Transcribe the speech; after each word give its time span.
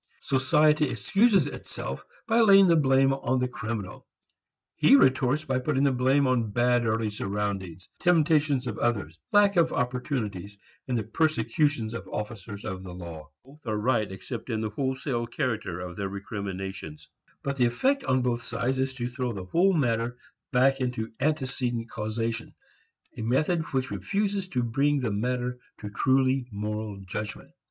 Society 0.23 0.89
excuses 0.89 1.45
itself 1.45 2.03
by 2.27 2.39
laying 2.39 2.67
the 2.67 2.75
blame 2.75 3.13
on 3.13 3.39
the 3.39 3.47
criminal; 3.47 4.07
he 4.75 4.95
retorts 4.95 5.45
by 5.45 5.59
putting 5.59 5.83
the 5.83 5.91
blame 5.91 6.25
on 6.25 6.49
bad 6.49 6.87
early 6.87 7.11
surroundings, 7.11 7.87
the 7.99 8.05
temptations 8.05 8.65
of 8.65 8.79
others, 8.79 9.19
lack 9.31 9.57
of 9.57 9.71
opportunities, 9.71 10.57
and 10.87 10.97
the 10.97 11.03
persecutions 11.03 11.93
of 11.93 12.07
officers 12.07 12.65
of 12.65 12.81
the 12.81 12.95
law. 12.95 13.29
Both 13.45 13.67
are 13.67 13.77
right, 13.77 14.11
except 14.11 14.49
in 14.49 14.61
the 14.61 14.71
wholesale 14.71 15.27
character 15.27 15.79
of 15.79 15.97
their 15.97 16.09
recriminations. 16.09 17.07
But 17.43 17.57
the 17.57 17.65
effect 17.67 18.03
on 18.05 18.23
both 18.23 18.41
sides 18.41 18.79
is 18.79 18.95
to 18.95 19.07
throw 19.07 19.33
the 19.33 19.45
whole 19.45 19.73
matter 19.73 20.17
back 20.51 20.81
into 20.81 21.11
antecedent 21.19 21.91
causation, 21.91 22.55
a 23.15 23.21
method 23.21 23.61
which 23.71 23.91
refuses 23.91 24.47
to 24.47 24.63
bring 24.63 24.99
the 25.01 25.11
matter 25.11 25.59
to 25.81 25.91
truly 25.91 26.47
moral 26.51 26.99
judgment. 27.07 27.51